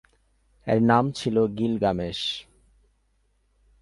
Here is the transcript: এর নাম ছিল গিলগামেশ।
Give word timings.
এর 0.67 0.79
নাম 0.81 1.05
ছিল 1.11 1.35
গিলগামেশ। 1.57 2.19